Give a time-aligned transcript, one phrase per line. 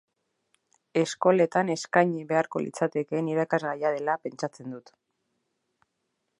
[1.01, 4.93] Eskoletan eskaini beharko litzatekeen irakasgaia dela pentsatzen dut.